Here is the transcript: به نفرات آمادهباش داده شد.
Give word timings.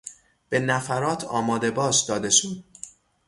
به 0.49 0.59
نفرات 0.59 1.23
آمادهباش 1.23 2.01
داده 2.05 2.29
شد. 2.29 2.63